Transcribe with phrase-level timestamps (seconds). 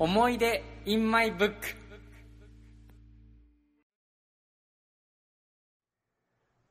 [0.00, 1.54] 思い出 in my book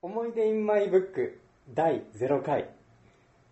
[0.02, 1.38] 思い出 in my book
[1.74, 2.70] 第0回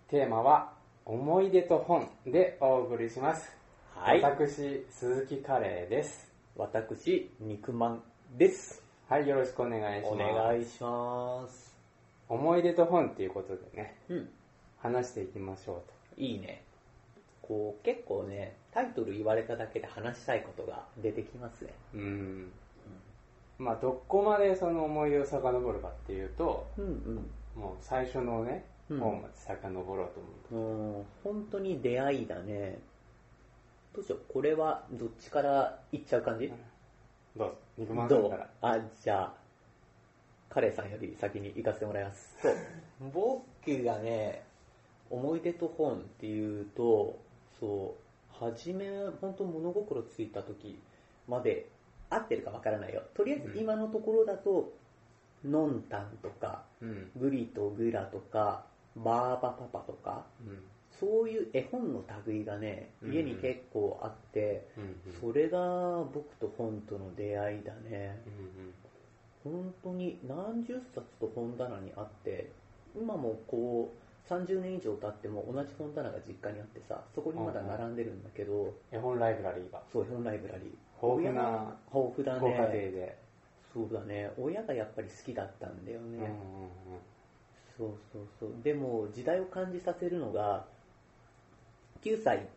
[0.09, 0.71] テーマは
[1.03, 3.51] 思い出と本でお送りします、
[3.95, 8.01] はい私鈴木カレーです私、肉まん
[8.37, 8.81] です。
[9.09, 11.75] はいよろしくお願いしますお願いします。
[12.29, 14.29] 思い出と本っていうことでねうん。
[14.77, 15.83] 話していきましょ
[16.17, 16.63] ういいね。
[17.41, 21.73] こう、結構ね、タイトル言われただけで話したいことが出てきますね。
[21.93, 22.51] とうん。
[23.57, 28.99] まあどこまでその思い出を遡るかっていうとうんもう最初のねうん。
[28.99, 30.07] 本まで遡ろう
[30.51, 32.77] と思う本当に出会いだね。
[33.95, 36.49] どうしよう、これはどっちから行っちゃう感じ？
[36.49, 37.47] どう？
[37.47, 38.29] ぞ肉まんさんどう？
[38.29, 39.33] からあ、じゃあ、
[40.49, 42.35] カレーさんより先に行かせてもらいます。
[42.41, 42.53] そう。
[43.13, 44.43] 僕がね、
[45.09, 47.17] 思い出と本っていうと、
[47.57, 48.04] そう、
[48.39, 48.89] 初め、
[49.21, 50.79] 本当物心ついた時
[51.27, 51.67] まで
[52.09, 53.03] 合ってるかわからないよ。
[53.13, 54.73] とりあえず今のところだと、
[55.43, 57.11] のんたんとか、うん。
[57.15, 60.59] グリとグラとか、バーバパパとか、うん。
[60.99, 68.21] そういう絵本の類がね、家に結構あって、うんそれが僕と本との出会いだね。
[69.45, 69.51] うん。
[69.51, 72.49] 本当に何十冊と本棚にあって
[72.95, 79.81] 今もこう30年以上経っても同じ本棚が実家にあってさそこにまだ並んでるんだけど、絵本ライブラリーが。
[79.91, 80.65] そう絵本ライブラリー。
[81.01, 83.17] 豊富な豊富だご家庭ねで。
[83.73, 84.31] そうだね。
[84.37, 86.29] 親がやっぱり好きだったんだよね、うんうん
[87.77, 88.49] そうそうそう。
[88.63, 90.65] でも時代を感じさせるのが
[92.01, 92.47] 9歳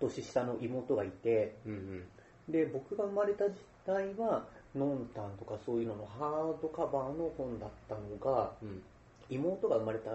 [0.00, 2.04] 年下の妹がいてうんうん。
[2.48, 8.82] で僕が生まれた時代はノンタンとかそういうののハードカバーの本だったのがうん。
[9.28, 10.10] 妹が生まれた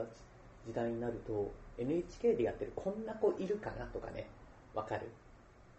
[0.68, 4.28] 時代になると NHK でやってる「こんな子いるかな?」とかね
[4.74, 5.08] わかる？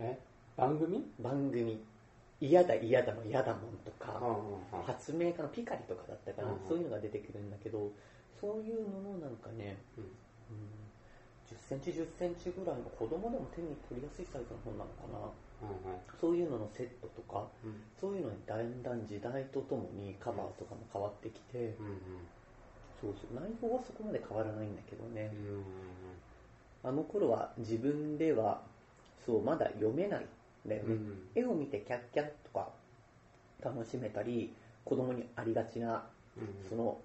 [0.00, 0.18] え？
[0.56, 1.04] 番組？
[1.20, 1.78] 番組
[2.40, 6.68] 「嫌だ嫌だの嫌だもん」とか、うんうん発明家のピカリとかだったかな、うんうん。
[6.68, 7.90] そういうのが出てくるんだけど
[8.40, 10.04] そういうののなんかね、うん。
[10.04, 10.10] うん、
[11.46, 15.18] 10センチ10センチぐらいの子供でも手に取りやすいサイズの本なのかな。
[15.18, 17.82] うんそういうののセットとかうん。
[18.00, 22.00] そういうのにだんだん時代とともにカバーとかも変わってきて、うん
[23.00, 25.30] そうそう内容はそこまで変わらないんだけどね、
[26.82, 28.62] あの頃は自分では
[29.24, 30.26] そうまだ読めない
[30.66, 31.28] んだよね、うん。
[31.34, 32.68] 絵を見てキャッキャッとか
[33.62, 34.52] 楽しめたり
[34.84, 36.68] 子供にありがちなうん。
[36.68, 36.98] その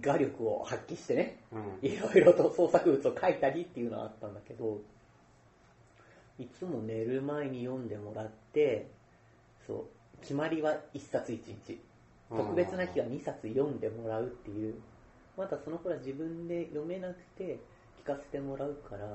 [0.00, 1.88] 画力を発揮してねうん。
[1.88, 4.80] いろいろと創作物を描いたりっていうのはあったんだけど
[6.38, 8.88] いつも寝る前に読んでもらって
[9.66, 11.78] そう決まりは1冊1日。
[12.30, 14.74] 特別な日は2冊読んでもらうっていう
[15.40, 17.58] まだその頃は自分で読めなくて
[18.04, 19.06] 聞かせてもらうから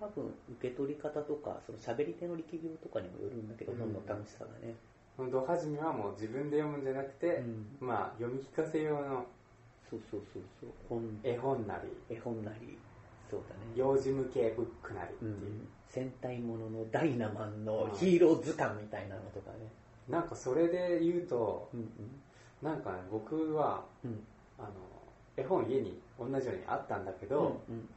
[0.00, 3.78] 多分受け取り方とかその喋り手の力量とかにもよるんだけどうん。
[3.80, 4.74] 本の楽しさがね、
[5.18, 7.86] 本当初めはもう自分で読むんじゃなくて、うん。
[7.86, 9.26] まあ読み聞かせ用の
[9.90, 10.70] そうそうそうそう。
[10.88, 11.76] 本絵本な
[12.08, 12.78] り絵本なり。
[13.30, 13.60] そうだね。
[13.76, 19.68] 幼児向けブックなりってういう、ん、戦隊もののダイナマンのヒーロー図鑑みたいなのとかね。
[20.08, 21.90] なんかそれで言うとうん
[22.62, 24.10] なんかね僕はうん。
[24.12, 24.24] うん。
[24.58, 24.68] あの
[25.40, 27.88] 絵本家に同じようにあったんだけど、うんうん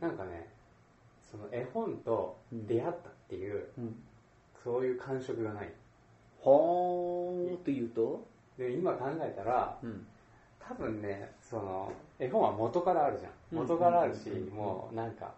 [0.00, 0.48] なんかね
[1.30, 2.92] その絵本と出会ったっ
[3.28, 3.84] ていう、うん。
[3.84, 3.96] うん。
[4.64, 5.72] そういう感触がない。
[6.40, 7.56] ほーん。
[7.58, 8.24] というと？
[8.56, 10.06] で今考えたらうん。
[10.58, 13.32] 多分ねその絵本は元からあるじゃん。
[13.52, 13.68] うん。
[13.68, 14.54] 元からあるし、うんうんうんうん。
[14.54, 15.32] もうなんか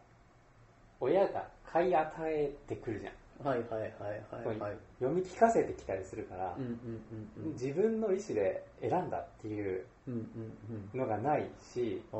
[1.00, 3.12] 親が買い与えてくるじゃん
[3.44, 3.90] はいはいはい
[4.46, 4.76] はいはい。
[4.98, 6.70] 読み聞かせてきたりするからうん、うん
[7.38, 7.52] うんうん。
[7.52, 11.00] 自分の意思で選んだっていううんうんうん。
[11.00, 12.18] のがないしあー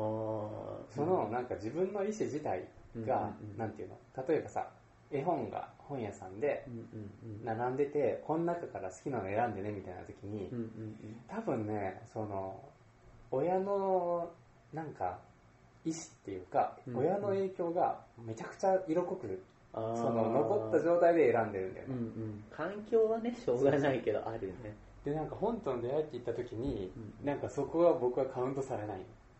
[0.95, 2.67] そのなんか自分の意思自体
[3.05, 3.97] が、うんうんうんなんていうの？
[4.27, 4.67] 例えばさ
[5.11, 7.45] 絵本が本屋さんでうんうんうん。
[7.59, 10.95] 並んでてこの中から好きなの選んでねみたいな時に、うんうん
[11.27, 12.59] 多分ねその
[13.31, 14.31] 親の
[14.73, 15.19] なんか
[15.85, 19.41] 意思っていうか、うん親の影響がめちゃくちゃ色濃く
[19.73, 22.43] その残った状態で選んでるんだよね、うんうん。
[22.51, 24.75] 環境はね、しょうがないけどあるよね。
[25.05, 28.97] でなんか本との出会いって言った時に、うんなんかそこは僕はカウントされない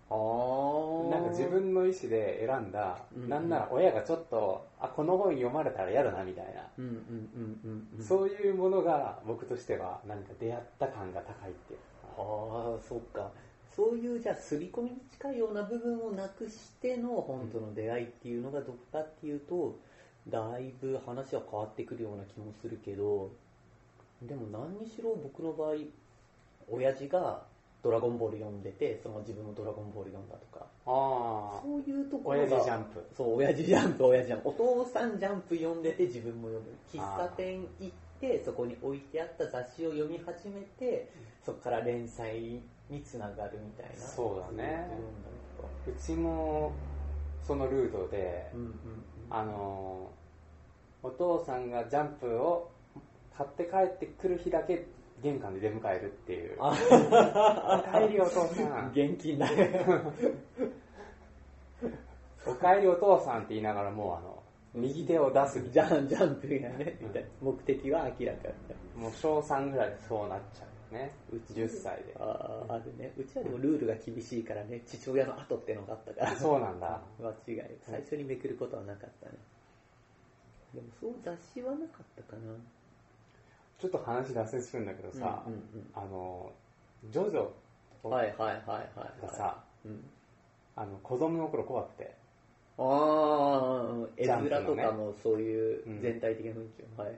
[0.10, 8.04] あーなんか自分の意思で選んだ、うんなんなら親がちょっとあこの本読まれたら嫌だなみたいな、うんうんうんうんうん。
[8.04, 11.80] そういうものが僕としてはなんか出会った感が高いっていう
[12.18, 13.32] ああ、そっか。
[13.76, 19.80] そういう、じゃあ、刷り込みに近いような部分をなくしての本との出会いっていうのがどこかっていうと、
[20.28, 23.32] だいぶ話は変わってくるような気もするけど、
[24.22, 25.76] でも何にしろ僕の場合、
[26.70, 27.44] 親父が
[27.82, 33.06] ドラゴンボール読んでて、その自分もドラゴンボール読んだとか、あそういうところ親が父ジャンプ。
[33.16, 34.50] そう、親父ジャンプ、親父ジャンプ。
[34.50, 36.68] お父さんジャンプ読んでて自分も読む。
[36.92, 41.10] 喫茶店行って、そこに置いてあった雑誌を読み始めて、
[41.46, 44.06] そこから連載につながるみたいな。
[44.06, 44.90] そうだね
[45.88, 46.74] うちも、
[47.50, 48.74] そのルートで、うんうんうん。
[49.32, 52.70] あのー、お父さんがジャンプを
[53.36, 54.86] 買って帰ってくる日だけ
[55.24, 56.60] 玄関で出迎えるっていう。
[57.92, 58.92] 帰りお父さん。
[58.94, 59.84] 現金だね。
[62.46, 64.44] お帰りお父さんって言いながらもうあの、
[64.76, 67.30] 右手を出すみジャンジャンプがね、みたいな。
[67.42, 68.50] 目的は明らか。
[68.96, 71.12] もう小3ぐらいでそうなっちゃうよね。
[71.32, 72.16] 10歳で。
[72.20, 73.14] ああ、あるね。
[73.18, 76.36] うちはでもルールが厳しいからね、父親の後ってのがあったから。
[76.36, 77.02] そうなんだ。
[77.20, 77.78] 間違い。
[77.82, 79.38] 最初にめくることはなかったね。
[80.74, 82.54] でもそう雑誌はなかったかな。
[83.80, 86.52] ちょっと話脱線するんだけどさ、うんうんあの、
[87.06, 87.50] ジョジョ
[88.04, 89.22] うん、はいはいはいはい、はい。
[89.22, 90.04] がさ、うん、
[90.76, 92.14] あの、子供の頃怖くて、
[92.78, 97.18] ああ、絵面とかもそういう全体的な雰囲気を、はいはい。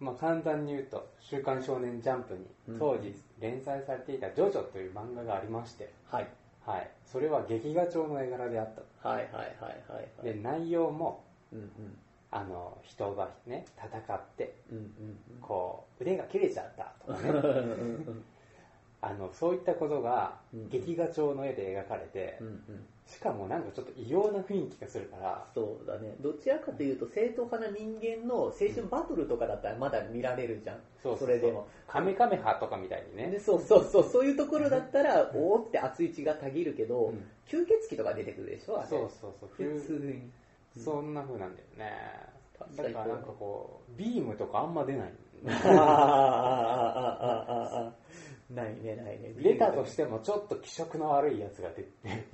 [0.00, 6.28] まあ簡単に言うと、週刊少年ジャンプうんに当時連載されていたジョジョという漫画がありまして、はい。
[6.64, 6.90] はい。
[7.04, 9.08] それは劇画調の絵柄であった。
[9.08, 10.24] はいはいはいはいはい。
[10.24, 11.98] で、内容も、うんうん。
[12.30, 17.24] あの、人がね、戦って、うんうんこう、腕が切れちゃったとかうん。
[17.24, 18.24] ね、うんうん
[19.00, 22.86] あの、そういったことがうん劇画調の絵で描かれてうん、うん。
[23.06, 26.14] しかもなんかちょっと異様な雰囲気がするから、そうだね。
[26.20, 30.80] どちらかというと正統派な人間の青春バトルとかだったらまだ見られるじゃん。
[31.02, 31.66] そうそうそうれでも。
[31.86, 38.78] カメカメハとかみたいにねで、そうそうそう、そういうところだったら、おーって熱い血がたぎるけど、うん吸血鬼とか出てくるでしょ？
[38.78, 40.30] あれそうそうそう、普通に。
[40.76, 41.94] そんな風なんだよね。
[42.76, 45.12] だからなんかこう、ビームとかあんま出ない。
[45.46, 49.34] あーあーあーあーあーあーないね、ないね。
[49.36, 51.88] 出たとしてもちょっと気色の悪いやつが出て、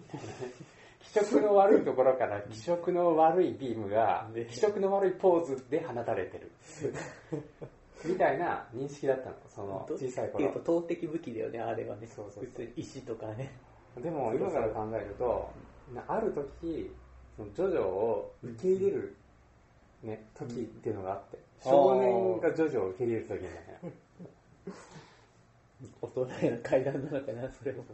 [1.03, 6.51] 気色の悪いところから気色の悪いビームがね、気色の悪いポーズで放たれてる。
[8.05, 10.83] みたいな認識だったの、その小さいっていうと頃。
[10.83, 12.07] 投擲武器だよね、あれはね。
[12.07, 13.51] そうそうそう石とかね。
[14.01, 15.51] でも今から考えると、
[15.93, 16.93] なある時、
[17.37, 19.17] そのジョジョを受け入れる、
[20.03, 24.75] ね、時っていうのがあって、少年がジョジョを受け入れる時みたいな。
[26.01, 27.85] 大人への階段なのかな、それも。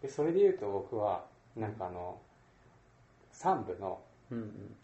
[0.00, 1.24] でそれで言うと僕は、
[1.56, 2.18] なんかあの、
[3.32, 4.00] 3部の
[4.30, 4.76] うんうん。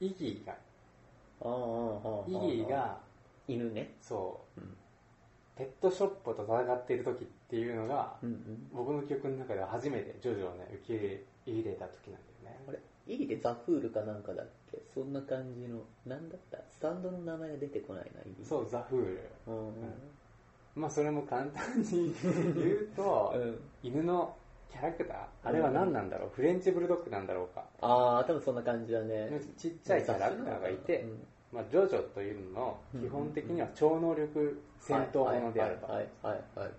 [0.00, 0.56] イギーが、
[1.40, 2.98] あーあイギー、が、
[3.48, 3.94] 犬ね。
[4.00, 4.76] そう、うん
[5.56, 8.68] ペットショップと戦っている時っていうのが、うんうん。
[8.72, 12.60] 僕の記憶の中では初めてジョジョをね、受け入れた時なんだよね。
[12.68, 12.78] あれ
[13.08, 14.78] イギでザフールかなんかだっけ？
[14.94, 16.58] そんな感じの、なんだった？
[16.70, 18.44] スタンドの名前が出てこないな、イギ。
[18.44, 19.20] そう、ザフール。
[19.48, 19.50] う。
[19.50, 19.74] うん。
[20.78, 22.14] まあそれも簡単に
[22.54, 23.58] 言うと、うん。
[23.82, 24.34] 犬の
[24.70, 27.64] キャラクターあれは何なんだろう、フレンチブルドッグなんだろうか？
[27.80, 29.30] ああ、多分そんな感じだね。
[29.56, 35.86] ちっちゃいキャラクターがいて、うんまあ、ジョジョというのの基本的には超能力戦闘ものであると。
[35.86, 36.66] はいはいはいはい。
[36.66, 36.72] はい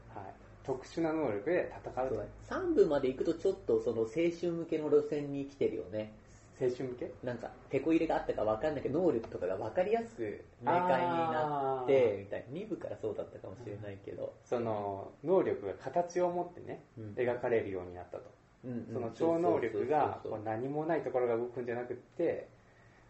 [0.61, 2.29] 特殊な能力で戦うとそうだね。
[2.47, 6.13] 3部まで行くとちょっとその青春向けの路線に来てるよね。
[6.59, 7.11] 青春向け？
[7.23, 12.59] なんか、テこ入れがあったか分かんないけど、能力とかが分かりやすく明快になって、みたいな。
[12.59, 14.33] 2部からそうだったかもしれないけど。
[14.43, 18.23] その能力が形を持ってね、うん描かれるようになったと。
[18.65, 22.49] うんうんその超能力が何もないところが動くんじゃなくって、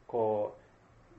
[0.05, 0.61] こう、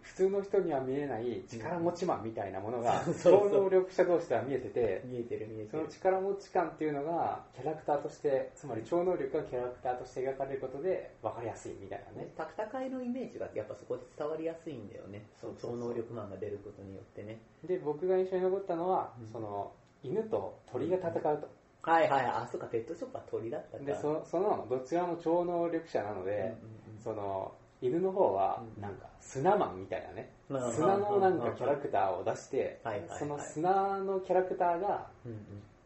[0.03, 5.89] 普通の人には見えない力持ちマンみたいなものが超能力者同士では見えてて、見えてる見えてるその。
[5.89, 15.27] 力持ち感っていうのがキャラクターとして、つまり超能力がキャラクターとして描かれることで分かりやすいみたいなねね。、戦いのイメージがやっぱそこで伝わりやすいんだよね。
[15.41, 17.41] そうそうそう超能力マンが出ることによってね。
[17.65, 21.49] で、僕が印象に残ったのは、うんその、犬と鳥が戦うと。
[21.83, 23.85] はいはい、あ、そうか、ペットショップは鳥だったか。
[23.85, 26.49] で、そその、どちらも超能力者なので、うんうん
[26.95, 28.83] うんその、犬の方はう、ん。
[28.83, 30.73] なんか、砂マンみたいなね、うん。
[30.73, 32.81] 砂のなんかキャラクターを出して
[33.19, 35.07] その砂のキャラクターが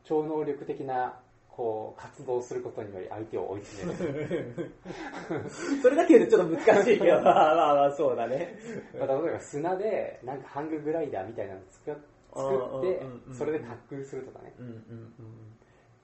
[0.05, 1.15] 超能力的な、
[1.49, 4.73] こう、活動をすることにより相手を追い詰める。
[5.83, 8.59] それだけでちょっと難しいけど、 まあまあまあ、そうだね。
[8.99, 11.95] まあ例えば砂で、なんかハンググライダーみたいなの作っ
[12.35, 14.53] 作ってそれで滑空するとかね。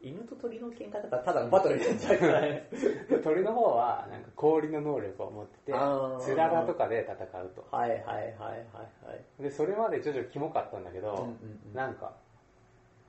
[0.03, 2.41] 犬と鳥の喧嘩だったらただのバトルになっちゃうから
[3.23, 7.67] 鳥の方は、なんか氷の能力を持っててつららとかで戦うと。
[7.71, 9.43] はいはいはいはいはい。
[9.43, 12.15] で、それまで徐々にキモかったんだけど、うんうんうんなんか、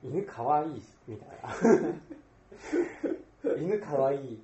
[0.02, 1.28] 犬かわいい、みたい
[3.44, 3.56] な。
[3.56, 4.42] 犬かわいい。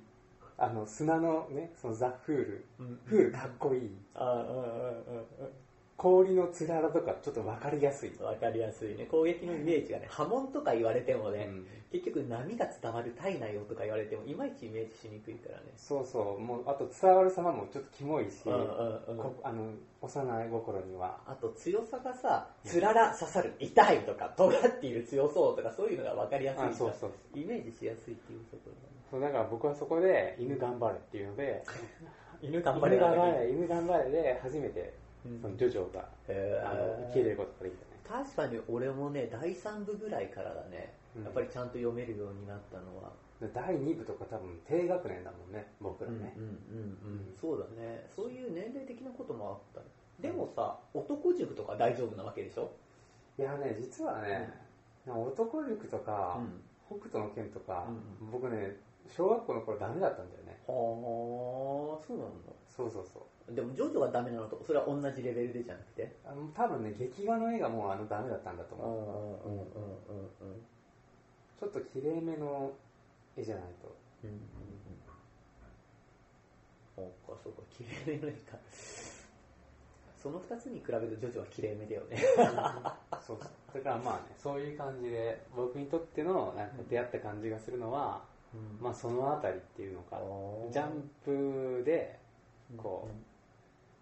[0.57, 2.65] あの、砂のね、そのザ・フール。
[2.79, 3.97] うんフールかっこいい。
[4.15, 5.25] あうんうんうんうん。
[5.99, 8.13] 氷のつららとかちょっとわかりやすい。
[8.21, 9.05] わかりやすいね。
[9.05, 15.73] 攻撃のイメージがね、波紋とか言われてもね、うん結局波が伝わる体内をとか言われても、いまいちイメージしにくいからね。
[15.75, 18.59] そうそう、もう、あと伝わる様もちょっとキモいし、うんうん
[19.07, 21.19] うんこあの、幼い心には。
[21.25, 28.89] あと強さがさ、つらら刺さる、痛いとか、尖っている強そうとか、そういうのがわかりやすいあからそうそうイメージしやすいっていうところだね。
[29.09, 31.63] そう、だから僕はそこで、犬頑張れっていうので、
[32.43, 35.08] 犬頑張犬れ頑張れ、犬頑張れで、初めて、うん
[35.41, 36.71] そのジョジョが、へー。
[36.71, 38.23] あの、受け入れることができたね。
[38.25, 41.23] 確かに俺もね、第3部ぐらいからだね、うん。
[41.23, 43.11] やっぱりちゃんと読めるようになったのは。
[43.39, 46.33] で第2部とか多分低学年だもんね、僕らね。
[46.35, 48.05] うんうんうんうん、そうだね。
[48.13, 50.21] そういう年齢的なこともあった。
[50.21, 52.71] でもさ、男塾とか大丈夫なわけでしょ？
[53.37, 54.51] いやね、実はね、
[55.07, 56.97] 男塾とか、うん。
[56.99, 57.87] 北斗の拳とか、
[58.21, 58.75] う僕ね、
[59.07, 60.59] 小学校の頃ダメだったんだよね。
[60.67, 62.53] はあ、そうなんだ。
[62.69, 63.55] そうそうそう。
[63.55, 66.15] でも、ジョジョがダメなのと、それは同じレベルでじゃなくて？
[66.25, 69.79] あの多分ね、劇画の絵がもうあのダメだったんだとうんうん思う。
[70.41, 70.61] うんうん
[71.59, 72.71] ちょっと綺麗めの
[73.35, 73.93] 絵じゃないと。
[74.23, 74.29] うん。
[74.29, 74.41] うんうん
[76.95, 78.57] そうか、そうか、綺麗めの絵か。
[80.21, 82.17] その二つに比べるとジョジョは綺麗めだよね。
[83.25, 83.47] そうそう。
[83.73, 88.21] だからまあね、そういう感じで、僕にとってのなんか出会った感じがするのは、
[88.81, 90.19] まあそのあたりっていうのか、
[90.71, 92.17] ジャンプで、
[92.77, 93.07] こ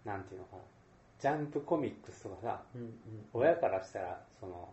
[0.04, 0.62] う、なんていうのかな、
[1.18, 2.92] ジャンプコミックスとかさ、うんうん
[3.32, 4.68] 親からしたら、その、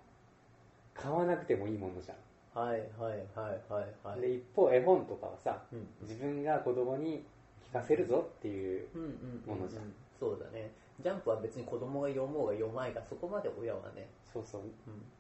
[0.94, 2.18] 買わなくてもいいものじゃん。
[2.58, 4.22] はいはいはいはいはい。
[4.22, 7.26] で、一方絵本とかはさ、うん自分が子供に
[7.70, 9.60] 聞かせるぞっていう、うんうんうん。
[9.60, 9.84] ものじゃん。
[10.20, 10.72] そうだね。
[11.02, 14.08] ジャンプは別に子供が読もうが読まいが、そこまで親はね。
[14.32, 14.70] そうそう、うん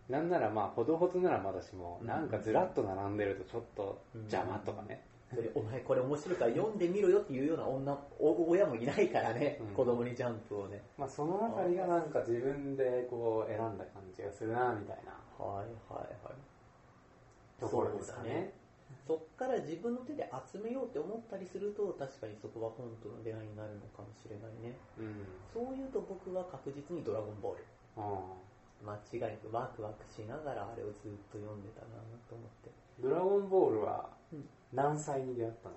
[0.09, 5.03] なんならまあ、ほどほどならまだしも、うんなんかずらっと並んでるとちょっと邪魔とかね。
[5.33, 10.81] それお前これ面白いから読んでみろよっていうような女お親もいないからね、うん子供にジャンプをね。
[10.97, 15.11] まあ、そのあたりがなんか自分でこう選んだ感じがするな、みたいな
[15.43, 17.59] はいはいはい。
[17.59, 18.53] ところですかね。
[19.07, 24.77] そっから自分の手で集めようって思ったりすると、確かにそこは本との出会いになるのかもしれないね。
[24.97, 25.25] うん。
[25.53, 27.63] そういうと僕は確実にドラゴンボール。
[27.97, 28.33] あ
[28.83, 32.69] 間違いなくワクワクしながらあれをずっと読んでたなと思って。
[33.01, 35.75] ードラゴンボールはうん何歳に出会ったの？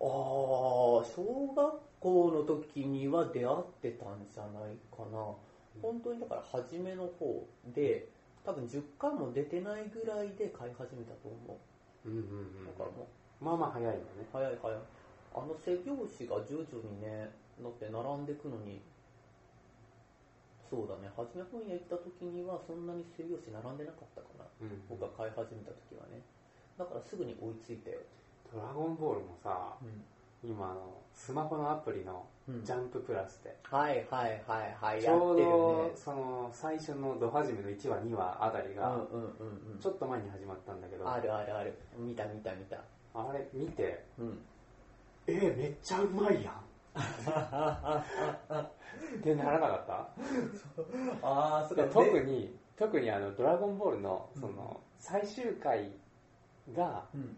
[0.00, 5.34] ああ、小学校の時には出会ってたんじゃないかな。
[5.82, 8.08] 本当にだから初めの方で、
[8.44, 11.56] 多分10巻も出てないぐらいで買い始めたと思う。
[12.04, 12.22] うんうんう
[12.62, 12.66] ん。
[12.66, 14.26] だからもう、まあまあ早いんだね。
[14.32, 14.78] 早い早い。
[15.34, 17.30] あの背拍子が徐々にね、
[17.60, 18.82] だって並んでくのに、
[20.68, 24.46] そうだね、初め本屋行った時にはそんなに背拍子並んでなかったかな。
[24.62, 24.82] うん。
[24.88, 26.22] 僕が買い始めた時はね。
[26.78, 28.00] だからすぐに追いついたよ。
[28.52, 29.76] ドラゴンボールもさ、
[30.42, 35.92] 今あの、スマホのアプリのうんジャンププラスで、はいはいはいはい、ちょうやってるねど。
[35.96, 39.28] その最初のド始めの1話2話あたりがうんうんうん
[39.74, 39.78] うん。
[39.80, 41.74] ちょっと前に始まったんだけど、あるあるある。
[41.98, 42.78] 見た見た見た。
[43.14, 44.38] あれ見て、うん。
[45.26, 46.54] えー、めっちゃうまいやん
[49.18, 49.92] ってならなかった？
[51.22, 55.92] ああ、そで特に、特にあの、ドラゴンボールの、その、最終回
[56.74, 57.36] が、うん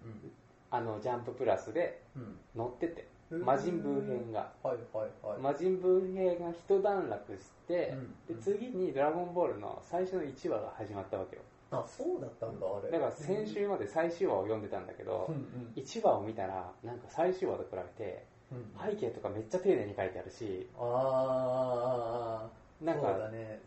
[0.72, 2.38] あの、ジャンププラスでうん。
[2.56, 4.52] 載ってて、うん魔人ブー編が。
[4.62, 5.40] はいはいはい。
[5.40, 7.94] 魔人ブー編が一段落して、
[8.28, 11.42] うんで、次にドラゴンボールの最初の1話が始まったわけよ。
[11.70, 12.90] あ、そうだったんだ、あれ。
[12.90, 15.72] だから先週まで最終話を読んでたんだけどうん、うん。
[15.76, 22.48] 1話を見たら、なんか最終話と比べて、うん背景とかめっちゃ丁寧に書いてあるし、あ
[22.82, 23.60] あ、なんかそうだね。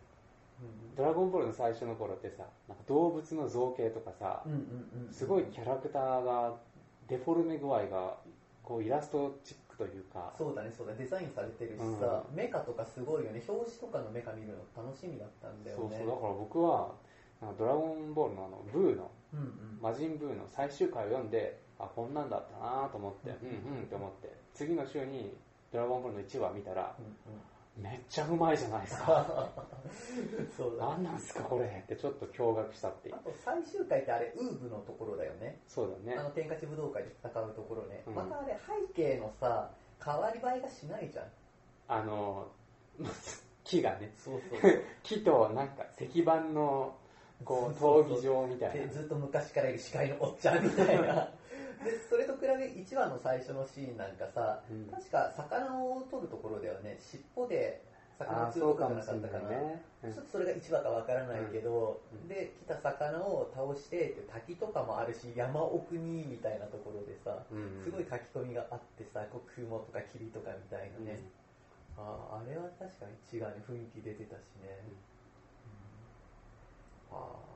[0.96, 4.44] ドラゴンボールの最初の頃ってさ、なんか動物の造形とかさ。
[5.10, 6.54] すごいキャラクターが、
[7.08, 8.16] デフォルメ具合が、
[8.62, 13.42] こうイラストチックというか、そうだね、そうだ、デザインされてるしさ、メカとかすごいよね。
[13.46, 15.82] 表紙とかのメカ見るの楽しみだったんだよね。
[15.82, 16.94] そうそう、だから僕は、
[17.58, 19.78] ドラゴンボールのあの、ブーの、うんうん。
[19.80, 25.36] 魔人ブーの最終回を読んで、あ、こんなんだったなと思って、うんうんって思って、次の週に
[25.70, 27.16] ドラゴンボールの1話見たら、うん
[27.76, 29.50] めっちゃうまいじゃないですか。
[30.38, 30.48] うん。
[30.56, 30.86] そうだ。
[30.86, 33.18] なんなんすかこれってちょっと驚愕したっていうあ。
[33.18, 35.60] と最終回ってあれ、ウーブのところだよね。
[35.68, 36.22] そうだねあ。
[36.22, 38.02] の天下地武道会で戦うところね。
[38.06, 38.56] うんまたあれ、
[38.94, 39.70] 背景のさ、
[40.04, 41.26] 変わり映えがしないじゃん。
[41.88, 42.48] あの、
[43.64, 44.82] 木がね、そうそう。
[45.02, 46.96] 木となんか石板の、
[47.44, 48.86] こう、闘技場みたいな。
[48.86, 51.30] でずっと昔からいる司会のおっちゃんみたいな。
[51.84, 54.86] で、それと比べ1話の最初のシーンなんかさ、うん。
[54.86, 57.82] 確か魚を取るところではね、尻尾で
[58.18, 59.50] 魚を釣るとこじゃなかったかな。
[59.50, 59.82] ないね。
[60.04, 60.12] うん。
[60.12, 62.28] ちょっとそれが1話かわからないけど、うん。
[62.28, 71.20] で、来た魚を倒して、滝とかもあるし、山奥にみたいなところでさ、うんすごい書き込みがあってさ、こう雲とか霧とかみたいなね。
[71.96, 73.64] あああれは確かに違うね。
[73.64, 74.84] 雰囲気出てたしね、
[77.10, 77.55] うん、あ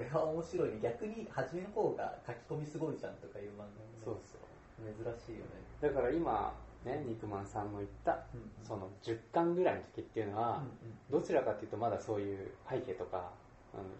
[0.00, 0.80] れは面白いね。
[0.82, 4.40] 逆に初めの方が書き込みすごいじゃんとかいう漫画も、ね、そうそう。
[4.82, 5.60] 珍しいよね。
[5.80, 6.52] だから今
[6.84, 10.62] ね肉まんさんの言った、うんうん、その10巻ぐらいの時っていうのは、
[11.12, 13.30] うんうん、どちらかというとまだそういう背景とか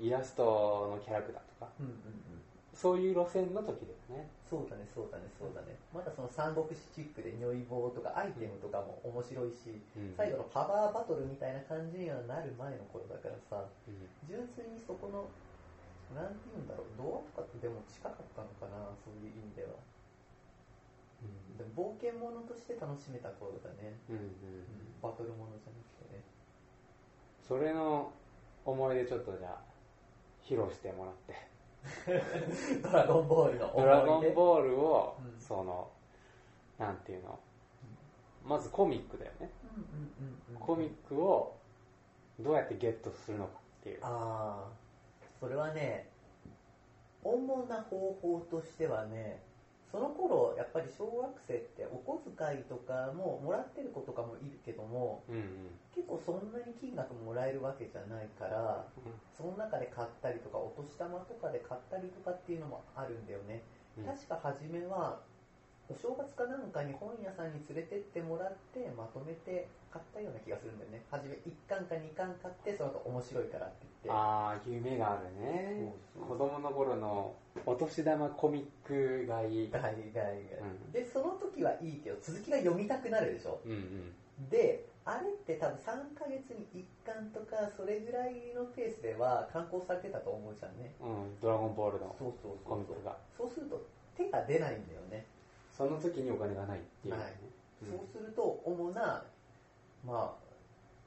[0.01, 2.41] イラストのキャラクターとか、うんうんうん。
[2.73, 4.27] そういう路線の時ですね。
[4.49, 5.79] そうだね、そうだね、そうだね。
[5.95, 13.95] まだその三国志チックで如意棒とかアイテムとかも面白いし、うん、最後のパワーバトルみたいな感じにはなる前の頃だからさ、うん、
[14.27, 15.29] 純粋にそこの、
[16.15, 19.79] なんて言うんだろう、童話とかってでも近かったのかな、そういう意味では。
[21.23, 24.33] うん、でも冒険者として楽しめた頃だね、うんうん、
[25.03, 26.25] バトルものじゃなくてね。
[27.47, 28.13] それの
[28.65, 29.61] 思い出ちょっとじゃあ、
[30.43, 31.51] 披露してもらって。
[32.83, 35.91] ドラゴンボールのドラゴンボールを、うん、その、
[36.79, 37.39] なんていうの、
[38.45, 39.51] まずコミックだよね。
[40.59, 41.57] コミックを
[42.39, 43.99] どうやってゲットするのかっていう。
[44.03, 44.80] ああ、
[45.41, 46.09] それはね、
[47.25, 49.41] 主な方法としてはね、
[49.91, 55.45] その頃やっぱり小学生ってお小遣いとかももらってる子とかもいるけども、うんうん、
[55.95, 63.63] 結構そんなに金額もらえるわけじゃないから、うん、その中で買ったりとかお年玉とかで買ったりとかっていうのもあるんだよね、
[63.99, 65.19] うん、確か初めは
[65.91, 71.03] お正月かなんかに本屋さんに連れてってもらってまとめて買ったような気がするんだよね。
[71.11, 74.11] 初め1巻か2巻買ってその後面白いからって言って。
[74.11, 75.93] ああ夢があるね。
[76.15, 77.35] 子供の頃の
[77.67, 90.93] お年玉コミック買い買い買い、うん、でその時はいいけど続きが読みたくなるでしょ、うんうん、であれって多分3ヶ月に1巻とかそれぐらいのペースでは刊行されてたと思うじゃんね。
[91.01, 91.41] うん。
[91.41, 93.17] ドラゴンボールのコミックが。
[93.37, 93.83] そうすると
[94.17, 95.27] 手が出ないんだよね。
[95.73, 97.33] その時にお金がないっていう、ね、はい、
[97.81, 99.25] そうすると主な、
[100.05, 100.51] まあ、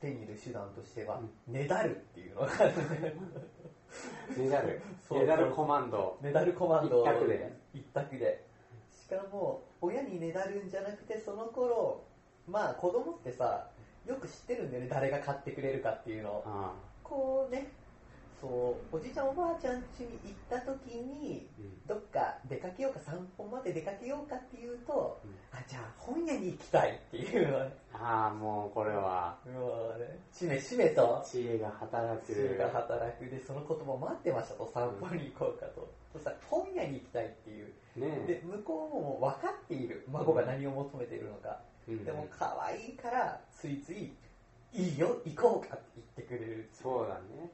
[0.02, 2.74] 手に入れる手段としては、ねだるっていうのがある
[4.42, 4.50] ね。
[4.50, 4.82] だる。
[5.12, 6.18] ねだるコマンド。
[6.22, 7.02] ねだるコマンド。
[7.02, 7.54] 一択で。
[7.74, 8.46] 一択で。
[8.92, 12.04] しかも親にねだるんじゃなくてその頃
[12.48, 13.68] まあ子供ってさ
[14.08, 16.32] よく知ってるんだよね誰が買ってくれるかっていうの。
[16.32, 16.44] を
[17.04, 17.72] こうね
[18.44, 27.60] そうおじいちゃんおばあちゃん家に行った時に、うん、どっか出かけようか散歩まで出かけようかっていうと、うん、あじゃあ本屋に行きたいっていうの。
[27.64, 29.38] ねああもうこれは。
[29.48, 31.24] もうねしめしめと。
[31.26, 32.34] 知恵が働く。
[32.34, 33.30] 知恵が働く。
[33.30, 40.04] でその言葉待ってましたと散歩に行こうかと、うん、そしたら本屋に行きたいっていう、ね、で向こうも分かっている。
[40.12, 44.12] 孫が何を求めているのか、でも可愛いからついつい
[44.74, 47.50] いいよ行こうかって言ってくれるそうだね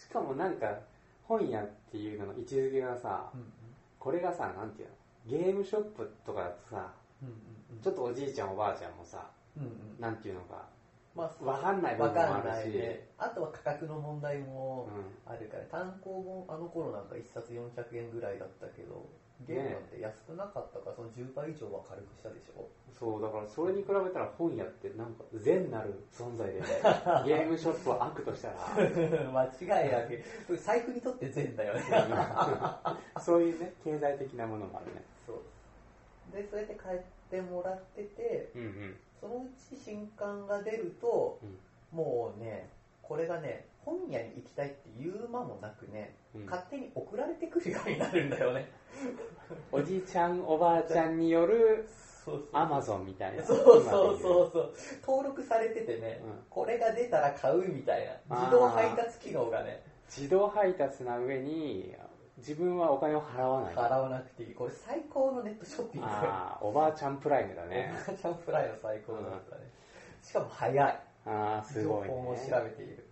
[0.00, 0.78] しかもなんか
[1.24, 3.46] 本屋っていうのの位置づけがさ、うんうん、
[3.98, 5.38] これがさなんていうの？
[5.38, 7.34] ゲームショップとかだとさ、うんうん
[7.76, 10.64] うん、ちょっとおじいちゃんおばあちゃんもさ、うんうん、なんていうのか
[11.12, 14.88] まあ、分かんない部分もあるし、ね、あとは価格の問題も
[15.26, 19.08] あるから、単行本あの頃なんか1冊400円ぐらいだったけど
[19.46, 22.68] ゲームなんて安くなかったから、その10倍以上は軽くしたでしょ？
[22.98, 26.60] そうだからそれに比べたら本屋ってなんか善なる存在で、
[27.24, 28.56] ゲームショップは悪としたら。
[28.76, 29.44] 間
[29.80, 30.02] 違いな
[30.46, 30.56] く。
[30.58, 31.82] 財布にとって善だよね。
[33.20, 35.02] そういうね経済的なものもあるね。
[35.26, 36.36] そう。
[36.36, 37.00] でそうやって帰っ
[37.30, 42.68] てもらってて、うんうん、そのうち新刊が出ると、うん、もうね
[43.02, 48.68] これがね本屋に行きたいって言う間もなくね、うん、勝手に送られてくるようになるんだよね。
[49.72, 51.88] おじいちゃんおばあちゃんによる
[52.52, 53.42] アマゾンみたいな。
[53.42, 54.74] そうそうそうそう。
[55.06, 58.36] 登録されててね、うん、これが出たら買うみたいな。
[58.36, 59.82] 自動配達機能がね。
[60.06, 61.94] 自動配達な上に
[62.36, 63.74] 自分はお金を払わない。
[63.74, 64.54] 払わなくていい。
[64.54, 66.06] これ最高のネットショッピング。
[66.06, 67.92] ああおばあちゃんプライムだね。
[68.06, 69.70] おばあちゃんプライム最高だったね、
[70.20, 71.00] うん、しかも早い。
[71.26, 73.09] ああすごい、ね、情報も調べている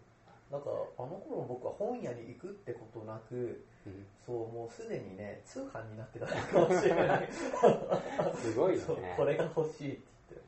[0.50, 7.28] なんかあの頃僕は本屋に行くってことなく、うん、そうもうすでにね通販になってたかもしれない。
[8.34, 9.14] すごいよね。
[9.16, 10.46] これが欲しいって言って。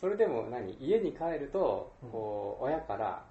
[0.00, 0.74] それでも何？
[0.74, 3.24] 家に帰るとこう、親から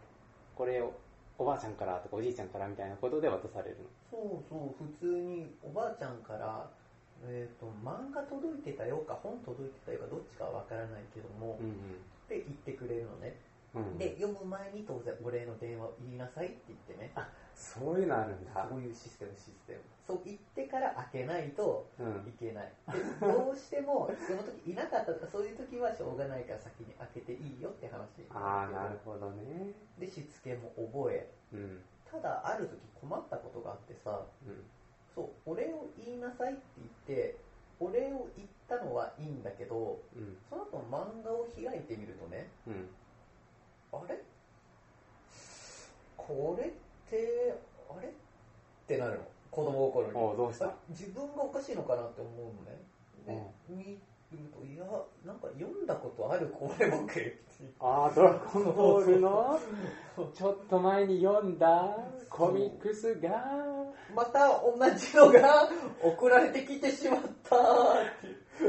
[0.56, 0.92] これを
[1.38, 3.84] おばあちゃんからとかおじいちゃんからみたいなことで渡されるの？
[4.12, 6.70] そうそう普通におばあちゃんから
[7.24, 11.76] えーと、漫画届いてたよか本届いてたよかどっちかは分からないけども、うんうん、っ
[12.28, 13.38] て言ってくれるのね
[13.98, 17.12] で読む前に当然お礼の電話を言いなさいって言ってね。
[17.16, 18.68] あそういうのあるんだ。
[18.68, 19.80] そういうシステムシステム。
[20.06, 21.88] そう言ってから開けないと
[22.28, 28.28] いけない、うん、でどうしてもその時いなかったとかそういう時はしょうがないから先に開けていいよって話。
[28.34, 29.72] ああなるほどね。
[30.00, 34.66] でしつけも覚え、うん、ただある時困ったことがあってさ、うん、
[35.16, 36.62] そうお礼を言いなさいって
[37.08, 37.38] 言って
[37.80, 42.90] お礼を言ったのはいいんだけど、うん、その後漫画を開いてみるとね、うん。
[43.94, 44.20] あれ？
[46.18, 46.70] これっ
[47.10, 47.56] て、
[47.90, 48.08] あれ？
[48.08, 48.12] っ
[48.88, 49.18] てなるの？
[49.52, 50.14] 子供心に。
[50.16, 50.74] おうどうした？
[50.90, 52.82] 自分がおかしいのかなって思うのね。
[53.28, 53.98] で、
[54.32, 54.86] 見ると、いや、
[55.26, 57.38] なんか読んだことあるこれ僕って
[57.80, 59.60] あー、ドラゴンボールの、
[60.34, 61.98] ちょっと前に読んだ。
[62.30, 63.30] コミックスが、
[64.16, 65.70] また同じのが
[66.02, 67.58] 送られてきてしまった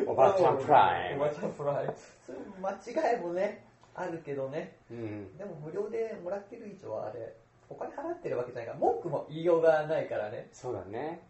[0.07, 1.23] おばあちゃんプライム。
[1.23, 1.95] おばあちゃんプライム。
[2.27, 4.77] そういう間違いもね、あるけどね。
[4.91, 5.37] うん。
[5.37, 7.35] でも無料でもらってる以上はあれ、
[7.69, 10.49] お金払ってるわけじゃないから、文句も言いようがないからね。
[10.53, 11.21] そうだね。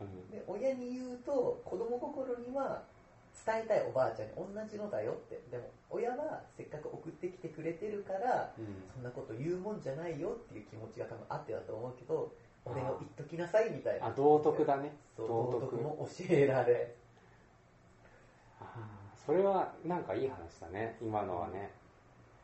[0.00, 0.30] うんうん。
[0.30, 2.82] で親に言うと子供心には
[3.46, 8.66] 伝えたいおばあちゃんに同じのだよってでも親はせっかく送ってきてくれてるからうん。
[8.92, 12.32] そんなこと言うもんじゃないよっていう気持ちが多分あってだと思うけど
[12.64, 14.92] 俺を言っときなさいみたいなあ、道徳だね。
[15.16, 15.76] 道徳道徳。
[15.76, 16.94] も教えられ
[19.24, 21.70] それはなんかいい話だね、今のはね。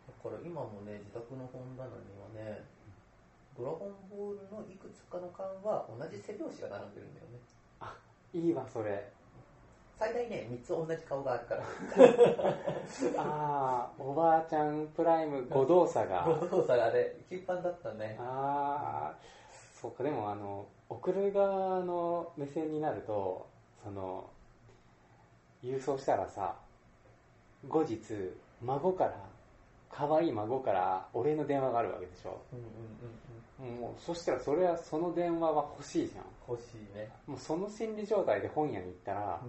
[0.07, 2.65] だから今もね自宅の本棚にはね
[3.57, 7.39] ドラゴンボールのいくつかの巻は同じ背表紙が並んでるんだよね
[8.35, 9.13] いいわ、それ。
[9.97, 11.63] 最大ね3つ同じ顔があるから
[13.23, 16.25] ああ、おばあちゃんプライム5動作が。
[16.41, 19.19] ご動作がね一般だったねああ、
[19.73, 23.47] そうか、でもあの、送る側の目線になると、
[23.85, 24.29] その、
[25.63, 26.57] 郵送したらさ、
[27.69, 29.17] 後日、孫から、
[29.97, 32.43] 可愛い孫からお礼の電話があるわけでしょ。
[32.53, 33.25] うんうんうんうん
[33.81, 36.25] もう、そしたらそれは、その電話は欲しいじゃん。
[36.47, 39.41] 欲しいねもうその心理状態で本屋に行ったら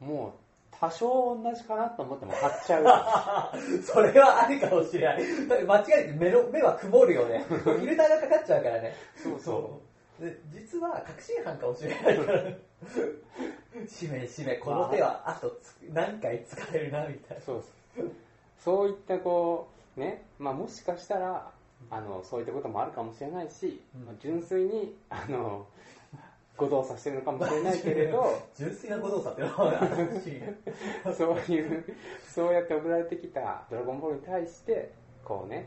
[0.00, 0.32] うん、うんもう、
[0.70, 3.82] 多少同じかなと思っても買っちゃう。
[3.84, 5.64] それはあるかもしれない。
[5.64, 7.40] 間違えて目の目は曇るよね。
[7.48, 8.94] フィルターがかかっちゃうからね。
[9.14, 9.80] そうそ
[10.18, 12.42] で実は確信犯かもしれないから。
[13.86, 17.42] しめしめ、この手はあとつ何回使えるな、みたいな。
[17.42, 17.64] そう
[17.96, 18.10] そう。
[18.58, 21.50] そういったこう、ね、まあもしかしたら、
[21.90, 25.66] あの、そういったこともあるかもしれないし、うんまあ純粋に、あの、
[26.56, 29.80] 誤動作してるのかもしれないけれど、 純粋な誤動作ってのは。
[31.16, 31.84] そういう、
[32.22, 34.92] そうやって送られてきたドラゴンボールに対して、
[35.24, 35.66] こうね、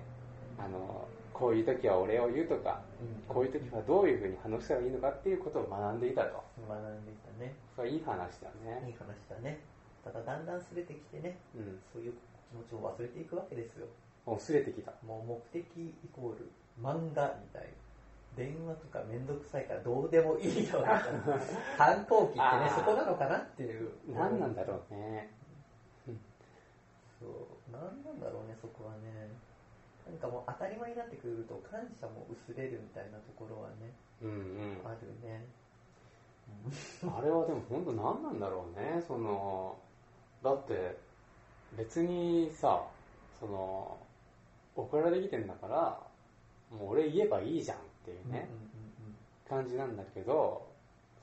[0.60, 2.82] あの、こういう時はお礼を言うとか、
[3.28, 6.44] こういう時はどういうふうに話したらいいのかっていうことを学んでいたと。
[6.70, 7.56] 学んでいたね。
[7.76, 8.96] それはいい話だいいね。
[9.00, 9.60] 話だね。
[10.04, 11.82] ただだんだんすれてきてね、うん。
[11.92, 12.14] そういう
[12.50, 13.88] 気持ちを忘れていくわけですよ。
[14.26, 14.94] もうすれてきた。
[15.06, 17.68] もう目的イコール漫画みたいな。
[18.36, 21.04] 電話とかめんどくさいからどうでもいいよみたいな。
[21.78, 23.92] 反抗期ってねそこなのかなっていう。
[24.10, 25.30] 何なんだろうね。
[27.20, 27.72] そう。
[27.72, 29.30] 何なんだろうね、そこはね。
[30.06, 34.82] なんかもう当たり前になってくると感謝も薄れるみたいなところはね、うんうん。
[34.84, 35.46] あるね。
[37.04, 39.78] あれはでも本当何なんだろうね、その、
[40.44, 40.98] だって
[41.78, 42.84] 別にさ、
[43.40, 43.98] その、
[44.76, 46.00] 送られてきてんだから、
[46.72, 48.50] もう俺言えばいいじゃんっていうね、
[49.48, 50.68] 感じなんだけど、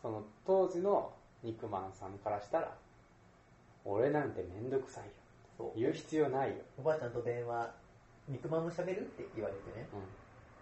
[0.00, 2.76] その当時の肉まんさんからしたら、
[3.84, 5.04] 俺なんてめんどくさい
[5.58, 5.72] よ。
[5.76, 6.56] 言う必要ないよ。
[6.78, 7.70] おばあちゃんと電話、
[8.28, 9.86] 肉まんも喋るって言われてね。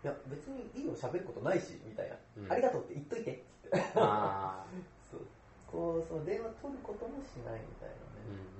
[0.02, 2.16] いや、別にいいよ、喋ることないし、みたいな。
[2.38, 3.78] うんありがとうって言っといて、つって。
[3.96, 4.66] ああ、
[5.10, 5.26] そう。
[5.66, 8.58] こう、その電話取ることもしないみたいうんなね。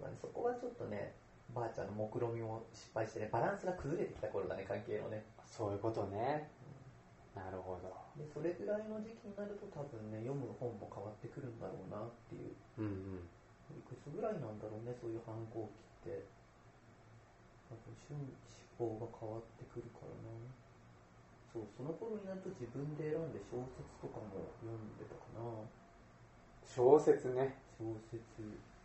[0.00, 1.12] まあねそこはちょっとね、
[1.54, 5.24] ばあちゃんの目論見みも失敗してね、バランスが崩れてきた頃だね、関係のね。
[5.46, 6.50] そういうことね。
[7.34, 7.88] なるほど。
[8.18, 12.52] で、それぐらいの時期になると多分ね、読む本も変わってくるんだろうなっていう。
[12.78, 13.28] うんうん。
[13.76, 15.70] いくつぐらいなんだろうね、そういう反抗
[16.04, 16.24] 期って。
[17.68, 20.32] 多分思考が変わってくるからな。
[21.52, 25.44] そう、その頃になると自分で選んで小説とかも読んでたかな。
[26.64, 27.56] 小説ね。
[27.78, 28.20] 小説。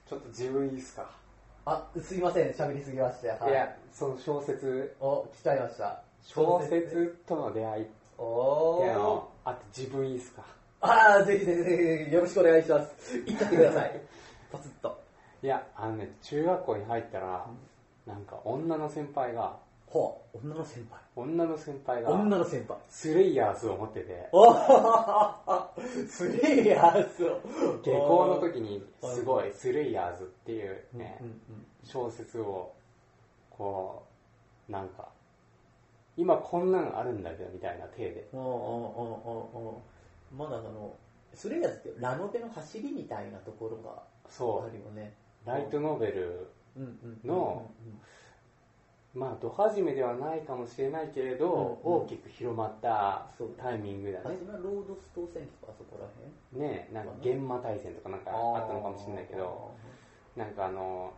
[0.06, 1.23] ちょっと自分いいっすか？
[1.65, 3.30] あ、すいません、喋りすぎまして。
[3.30, 6.02] はいいや、その小説、お、来ちゃいました。
[6.23, 7.86] 小説との出会い
[8.17, 9.21] おー。
[9.45, 10.43] あと自分いいっすか？
[10.82, 13.17] あー、ぜひぜひぜひ、よろしくお願いします。
[13.26, 14.02] 行っちゃってください。
[14.52, 15.02] ポツッと。
[15.41, 17.45] いや、あのね、中学校に入ったら、
[18.06, 19.58] なんか女の先輩が、
[19.93, 20.99] ほう、女の先輩。
[21.15, 22.79] 女の先輩が、女の先輩。
[22.89, 25.67] スレイヤーズを持ってて、おー
[26.10, 27.39] スレイヤーズを。
[27.84, 31.36] 下校の時にすごいスレイヤーズっていうねうん、うん
[31.84, 32.73] 小説を、
[33.51, 34.03] こ
[34.67, 35.10] う、なんか、
[36.17, 38.27] 今こんなんあるんだけどみたいな体で。
[38.34, 38.39] うん。
[38.39, 40.95] おーおーおーおーまだあの、
[41.36, 45.13] スレイヤーズってラノベの走りみたいなところがそあるよね。
[45.45, 47.69] う、ライトノベル、うんうんうんの
[49.13, 52.04] まあ、ど始めではないかもしれないけれど、うんうん。
[52.04, 53.28] 大きく広まった
[53.62, 54.23] タイミングだね。
[54.26, 54.38] あれ。
[54.38, 56.08] そんなロードストー戦とかあそこら
[56.52, 56.67] 辺？
[56.67, 59.71] ねなんか、玄馬大戦とかなんかあったのかもしれないけど、
[60.36, 61.13] なんかあの、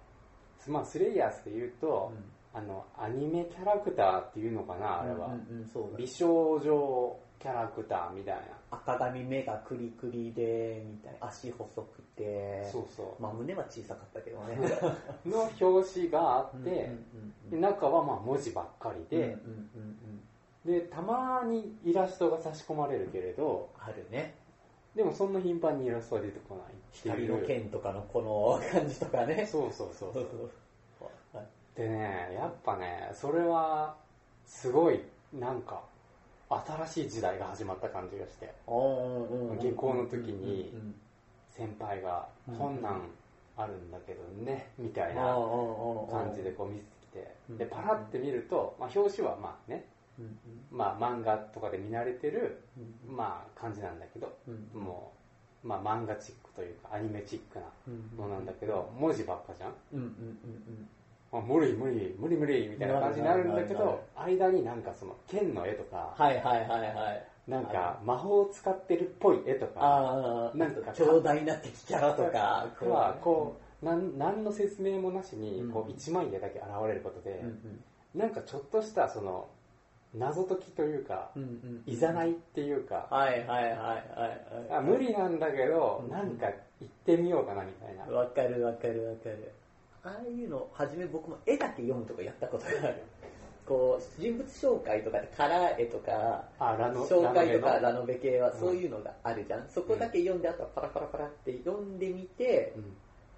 [0.68, 2.12] まあスレイヤーズで言うと、
[2.54, 8.42] あのアニメキャラクターっていうのかなあれは、うんうんうんそうだ美少女キャラクターみたいな
[8.84, 11.28] 赤髪目がクリクリでみたいな。
[11.28, 12.68] 足細くて。
[12.72, 13.22] そうそう。
[13.22, 14.58] まあ胸は小さかったけどね。
[15.26, 16.90] の表紙があって、
[17.52, 19.38] 中はまあ文字ばっかりで、
[20.66, 24.36] でたまにイラストが差し込まれるけれどあるね。
[24.96, 26.68] でもそんな頻繁にイラストは出てこないっ
[27.02, 27.28] ていう。
[27.28, 29.46] 光の剣とかのこの感じとかね。
[29.46, 30.26] そうそうそうそう。
[31.76, 33.96] でねやっぱねそれは
[34.46, 35.02] すごい
[35.34, 35.84] なんか
[36.50, 38.54] 新しい時代が始まった感じがして
[39.60, 40.74] 下校の時に
[41.50, 43.02] 先輩が「うんこんなん
[43.58, 45.24] あるんだけどね」みたいな
[46.12, 49.86] 感じでこう見せてきてうんでパラって見ると、まあ、表紙はまあね、
[50.72, 52.62] まあ、漫画とかで見慣れてる、
[53.08, 54.38] まあ、感じなんだけど
[54.74, 55.14] も
[55.64, 57.66] う、まあ、漫画チックというかアニメチックな
[58.18, 59.74] のなんだけど文字ばっかじゃん
[61.42, 67.28] 無理無理無理無理みたいな感じになるんだけど間になんかその剣の絵とかはいはいはいはい。
[67.48, 73.86] なんか魔法を使ってるっぽい絵とかああなんか強大な敵キャラとかはこう。
[73.86, 75.72] なん何の説明もなしにうん。
[75.72, 77.44] こう一枚絵だけ現れることで
[78.16, 79.48] なんかちょっとしたその
[80.16, 81.30] 謎解きというか
[81.86, 83.96] いざないっていうかはいはいはいはいは
[84.70, 84.74] い。
[84.78, 86.12] あ無理なんだけどうん。
[86.12, 86.48] なんか
[86.80, 88.06] 行ってみようかなみたいな。
[88.06, 89.52] わかるわかるわかる
[90.06, 93.04] ああいうの初め僕も絵だけ読むとかやったことがある。
[93.66, 98.60] こう人物紹介とかでカラー絵とか紹介とかラノベ系はうん。
[98.60, 102.76] そういうのがあるじゃん、そこだけ読んであとはパラパラパラって読んでみて、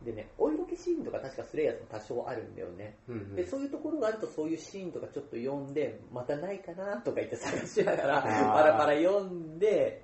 [0.03, 3.35] でねお色気シーンとか確かスレイヤーズも多少あるんだよね、うんうん。
[3.35, 8.27] でそういうところがあるとそういうシーンとかちょっと読んでまたないかなとか言って探しながらパ
[8.63, 10.03] ラパラ読んで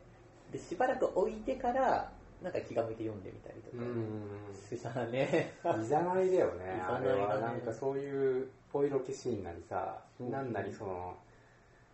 [0.52, 2.12] でしばらく置いてから
[2.44, 3.78] なんか気が向いて読んでみたりとか。
[3.84, 3.90] うん。
[3.90, 5.54] うんしたね。
[5.64, 6.76] うんいざないだよね。
[6.78, 7.20] いざあないがね。
[7.20, 11.16] れはなんかそういうお色気シーンなりさそうなんなりその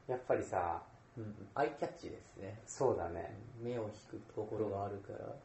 [0.07, 0.81] やっぱりさ
[1.17, 1.47] うん。
[1.53, 2.59] アイキャッチですね。
[2.65, 3.35] そうだね。
[3.61, 5.35] 目を引くところがあるから。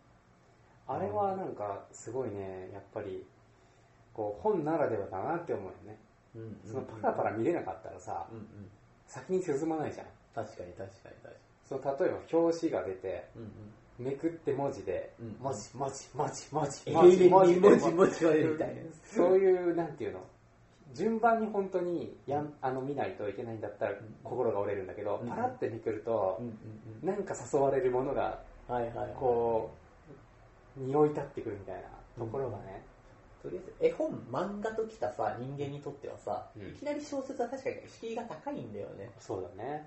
[0.87, 3.27] あれはなんかすごいねやっぱり
[4.13, 5.99] こう本ならではだなって思うよね。
[6.35, 6.43] うん。
[6.43, 6.61] うん。
[6.65, 8.39] そのパラパラ見れなかったらさうん。
[8.39, 8.71] うん。
[9.07, 10.07] 先に進まないじゃん。
[10.35, 15.37] 確かに確かに確かその例えば表紙が出てにうんめくって文字でうん。
[15.41, 18.83] 文字文字文字文字うん文字文字文字文字みたいな。
[19.05, 20.21] そういうなんていうの？
[20.93, 25.29] 順番に本当にやんあの見ないといけないんだったら心が折れるんだけどうん。
[25.29, 26.41] パラってめくると
[27.03, 28.41] なんか誘われるものが
[29.19, 29.71] こ
[30.79, 31.83] う匂い立ってくるみたいな
[32.19, 32.83] ところがね
[33.43, 36.69] とりあえず絵本漫画ときたさ人間にとってはさ、うん。
[36.69, 39.87] いきなり小説は確かに敷居が高いんだよね、そうだね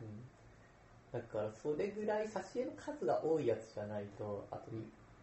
[1.17, 4.61] だからそれぐらい挿絵の数が多いやつじゃないとあと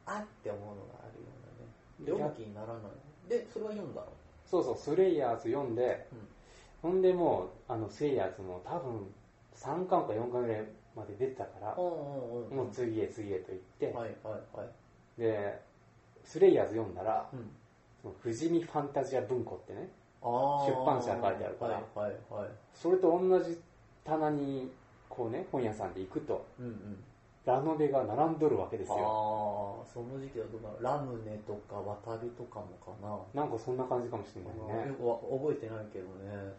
[0.07, 3.29] あって思うのがあるようなね読む気にならない。
[3.29, 4.07] でそれは読んだの？
[4.47, 6.07] そうそうスレイヤーズ読んで
[6.83, 9.13] ほんでもうあのスレイヤーズも多分
[9.57, 13.61] 3巻か4巻ぐらいまで出てたからうんうんうんもう次へ次へと言っ
[13.93, 15.21] てはいはいはい。
[15.21, 15.61] で
[16.25, 17.51] スレイヤーズ読んだらうん。
[18.03, 19.89] その富士見ファンタジア文庫ってね
[20.23, 22.51] 出版社書いてあるからはいはいはい。
[22.75, 23.59] それと同じ
[24.05, 24.71] 棚に
[25.17, 26.47] こうね本屋さんで行くと。
[26.59, 27.05] うんうん。
[27.45, 32.91] ラノベが並んどるわけですああよその時期はどうだろうラムネとか渡るとかもか
[33.35, 33.43] な。
[33.43, 34.89] なんかそんな感じかもしれないね。
[34.89, 36.55] よくわ覚えてないけどね。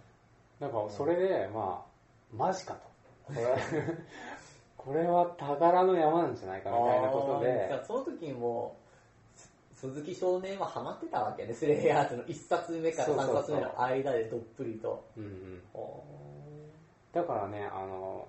[0.60, 2.80] なんかそれでまあマジかと。
[3.28, 3.42] これ
[4.78, 7.84] これは宝の山なんじゃないかみたいなことで。
[7.84, 8.76] その時にも
[9.74, 11.54] 鈴木少年はハマってたわけね。
[11.54, 13.38] スレイヤーズの1冊目から3そうそうそう。
[13.38, 15.04] 冊目の間でどっぷりと。
[15.18, 15.64] うんうん。
[15.74, 16.04] お
[17.12, 18.28] だからねあの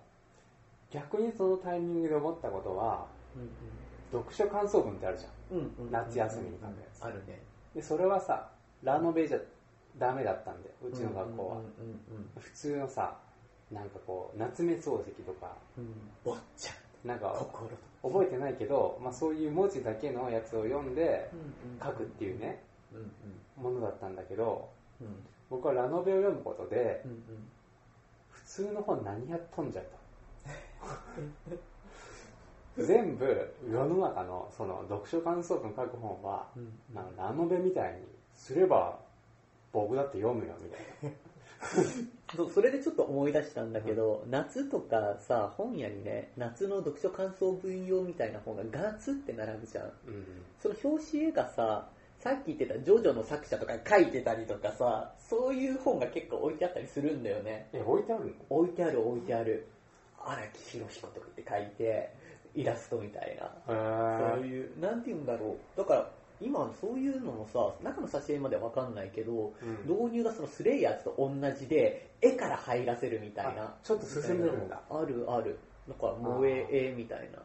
[0.91, 3.51] 逆にそのタイミングで思ったことはーうん。
[4.23, 5.59] 読書感想文ってあるじゃん。
[5.59, 7.41] うんうんうん夏休みに書くやつあるね。
[7.75, 8.49] でそれはさ
[8.83, 9.39] ラノベじゃ
[9.99, 11.57] ダメだったんでうちの学校は。
[11.57, 13.17] うんうん普通のさ
[13.71, 15.53] なんかこう夏目漱石とか。
[15.77, 15.85] うん。
[15.85, 15.93] うん
[16.25, 17.09] 坊ちゃん。
[17.09, 17.47] なんか
[18.03, 21.39] 覚えてないけど、まあ、そういう文字だけのやつを読んでうん
[21.73, 21.79] うん。
[21.81, 23.13] 書くっていうねうん
[23.61, 23.75] うん。
[23.75, 24.69] ものだったんだけど
[25.01, 25.09] うん。
[25.51, 27.21] 僕はラノベを読むことでうんうん。
[28.31, 29.96] 普通の本何やっとんじゃと
[32.79, 36.73] 全部世の中のその読書感想文書く本はうん。
[36.95, 38.01] なんかラノベみたいに
[38.35, 38.99] すれば
[39.73, 41.17] 僕だって読むよみたいな。
[42.37, 49.85] そうそれでちょっと思い出したんだけど、夏とかさ本屋にね夏の読書感想文用みたいな本がガツって並ぶじゃん。
[49.85, 49.93] うん。
[50.61, 57.69] その表紙絵がささっき言ってたジョジョの作者とか書いてたりとかさそういう本が結構置いてあったりするんだよね。
[57.73, 58.33] え置いてあるの？
[58.51, 59.67] 置いてある置いてある
[60.27, 62.13] 荒木博彦とかって書いて
[62.55, 63.51] イラストみたいな。
[63.67, 65.79] そうへいうなんて言うんだろう。
[65.79, 66.11] だから
[66.41, 69.89] 今そういうのもさ、中の挿絵までわかんないけど、うん。
[69.89, 73.63] 導入がそのスレイヤーズと同じで、絵から入らせるみたいな。
[73.63, 73.75] あ。
[73.83, 74.83] ちょっと進んでるんだ。
[74.91, 75.59] あるある。
[75.89, 77.39] なんか萌え絵みたいな。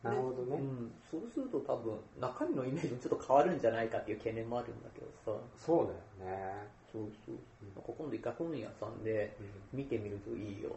[0.00, 5.40] なるほどね、うん、そうすると多分中身のイメージもちょっと変わるんじゃないかっていう懸念もあるんだけどさ。
[5.58, 5.90] そう
[6.22, 6.54] だよね、
[6.92, 7.34] そうそう。
[7.74, 9.36] なんか今度一回本屋さんで
[9.72, 10.76] 見てみるといいよ、うん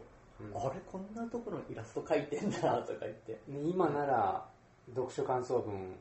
[0.54, 4.44] あれこんなところにイラスト描いてんだとか言って、ね今なら
[4.94, 5.96] 読書感想文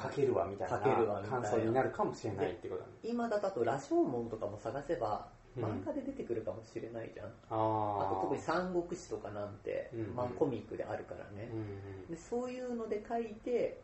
[0.00, 2.92] 書けるわみたいな感想になるかもしれないってことだね。
[3.02, 5.64] 今だと羅生門とかも探せばうん。
[5.64, 10.14] 漫画で出てくるかもしれないじゃん、ああとあ特に三国志とかなんて、うんうん。
[10.14, 13.80] まあ、コミックであるからね、うんうんでそういうので書いて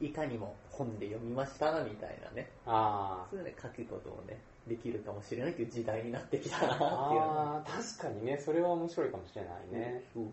[0.00, 2.50] いかにも本で読みましたみたいなね。
[2.66, 8.38] あそういうので書くこともねできるかもしれないという時代になってきたなあっていうあー確かにね。
[8.44, 10.24] それは面白いかもしれないね、そう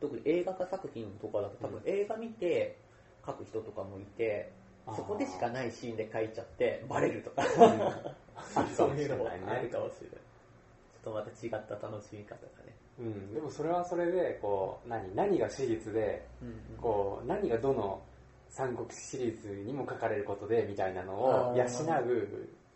[0.00, 2.78] 特に映画化作品とかだと多分映画見て
[3.26, 4.50] 書く人とかもいて、
[4.86, 4.96] あー。
[4.96, 7.48] そこでしかないシーンで書いちゃってバレるとか、ある
[8.54, 9.68] かそういいうのもあるね。
[9.68, 10.18] かもしれない。
[11.04, 12.74] ちょっとまた違った楽しみ方がね。
[12.96, 15.14] うん、でもそれはそれでこう何？
[15.16, 16.24] 何が史実で
[16.80, 18.00] こう何がどの
[18.50, 21.66] 三国志シリーズにも書かれることでみたいなのを養う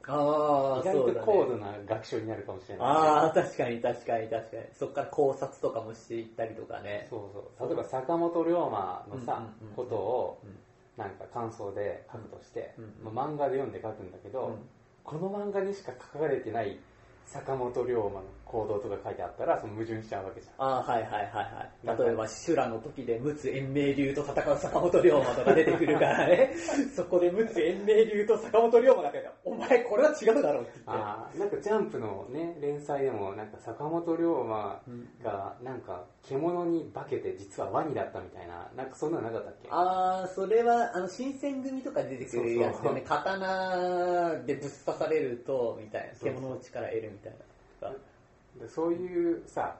[0.06, 4.62] ああ、意外と高度な学習になるかもしれない、ああ、確かに確かに確かに。
[4.78, 7.06] そこから考察とかもしていったりとかね。
[7.10, 7.20] そう
[7.58, 7.68] そう。
[7.68, 10.50] 例えば坂本龍馬のさ、ことをうん
[10.98, 14.68] なんか感想で書くとして、漫画で読んで書くんだけど、うん。
[15.04, 16.78] この漫画にしか書かれてない
[17.24, 20.66] 坂本龍馬の行動とか書いてあったらその矛盾しちゃうわけじゃん。
[20.66, 21.18] ああ、はいはいは
[21.86, 22.04] いはい。
[22.04, 26.54] 例えば、修羅の時で陸奥延命流と戦う坂本龍馬とか出てくるからね。
[26.96, 31.04] そこで陸奥延命流と坂本龍馬が出てお前これは違うだろうって言って。
[31.04, 35.08] あーなんかジャンプのね連載でもなんか坂本龍馬うん。
[35.22, 39.68] がなんか獣に化けて実はワニだったみたいななんかそんなのなかったっけ？
[39.70, 47.94] ああ、それは、あの、新選組とかで出てくるやつでね、刀でぶっ刺されると、みたいな、獣の力得るみたいな。
[48.60, 49.76] でそういうさ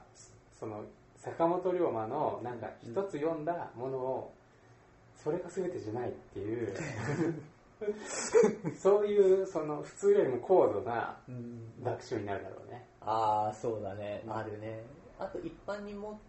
[0.57, 0.83] その
[1.17, 4.33] 坂本龍馬のなんか一つ読んだものを
[5.21, 6.73] それが全てじゃないっていう
[8.77, 11.83] そういうその普通よりも高度なうん。
[11.83, 12.85] 学習になるだろうね。
[13.01, 14.83] ああ、そうだね、あるね。
[15.17, 16.19] あと、一般に持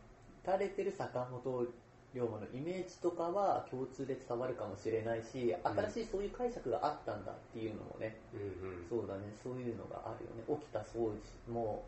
[0.45, 1.67] たれてる坂本
[2.15, 8.87] 龍馬のイメージとかは共通で伝わるかもしれないし、新しいそういう解釈があったんだっていうのもね、うんうん。
[8.89, 10.61] そうだね、そういうのがあるよね。
[10.61, 11.11] 起きた掃
[11.49, 11.85] 除も、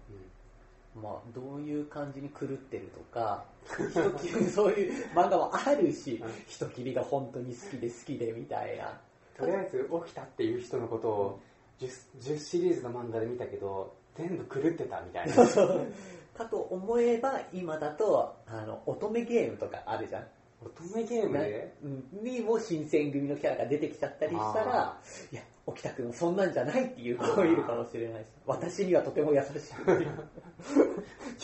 [0.94, 3.44] まあ、どういう感じに狂ってるとか、
[4.52, 9.00] そういう漫画もあるしうん、人切りが本当に好きで好きでみたいな。
[9.42, 11.40] とりあえず起きたっていう人のことを
[11.80, 15.34] 10, 10シリーズの漫画で見たけど全部狂ってたみたいな。
[16.34, 20.26] かと思えば、今だと、あの、乙女ゲームとかあるじゃん。
[20.64, 21.74] 乙女ゲームで？
[21.82, 24.98] なにも新選組のキャラが出てきちゃったりしたら、
[25.30, 29.48] いや、沖田君はそんなんじゃないっていう子もいるかもしれないし、私にはとても優しい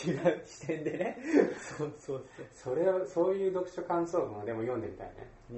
[0.09, 1.17] 違う視点でね。
[1.77, 5.13] そうそうそれをそういう読書感想文をでも読んでみたいね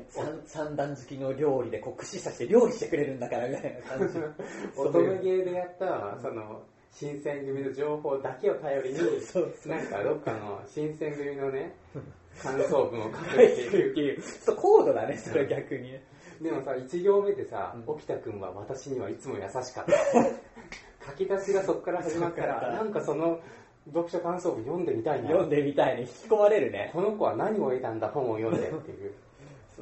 [0.10, 0.26] そう。
[0.26, 4.19] ね、三三段好きの料理でこう串刺して料理してくれるんだからみたいな感じ。
[4.80, 11.74] 乙女ゲーでやったその新選組の情報だけを頼りにそうそうなんかどっかの新選組のね
[12.41, 14.21] 感想文を書くってい う。
[14.21, 16.04] そう、高度だね、それ逆にね。
[16.41, 17.84] でもさ1行目でさうん。
[17.88, 19.91] 沖田君は私にはいつも優しかった。
[21.12, 23.39] 書き出しがそこから始まったららなんかその
[23.88, 25.30] 読書感想文読んでみたいな。
[25.30, 26.91] 読んでみたいね、引き込まれるね。
[26.93, 29.13] この子は何を得たんだ本を読んでってい う。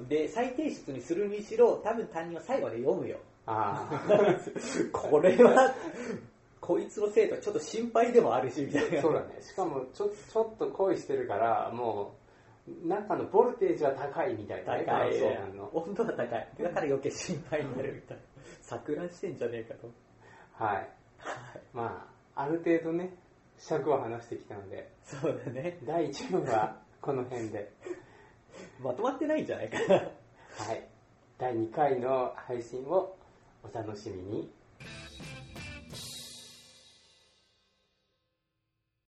[0.07, 3.17] で、再提出にするにしろ、多分担任は最後まで読むよ。
[3.45, 3.89] あ
[4.93, 5.73] これは、
[6.61, 8.99] こいつの生徒はちょっと心配でもあるし、みたいな。
[8.99, 9.41] あそうだね。
[9.41, 12.28] しかもちょちょっと恋してるからもう
[12.85, 15.11] 中のボルテージは高いみたいなね高い
[15.73, 16.27] 温度が高い。
[16.61, 18.23] だから余計心配になるみたいな。
[18.77, 19.91] 錯乱してんじゃねえかと。
[20.53, 20.89] はい
[21.73, 23.13] まあある程度ね
[23.57, 25.79] 尺を話してきたのでそうだね。
[25.85, 27.71] 第1部はこの辺で
[28.79, 29.95] まとまってないんじゃないかな。
[29.95, 30.01] は
[30.73, 30.87] い
[31.37, 33.15] 第2回の配信を
[33.63, 34.51] お楽しみに